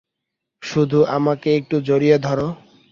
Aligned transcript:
শুধু 0.61 0.99
আমাকে 1.17 1.49
একটু 1.59 1.75
জড়িয়ে 1.87 2.17
ধর। 2.17 2.39